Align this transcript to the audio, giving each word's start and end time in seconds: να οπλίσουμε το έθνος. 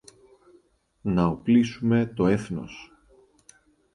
να 1.03 1.25
οπλίσουμε 1.25 2.05
το 2.05 2.27
έθνος. 2.27 2.91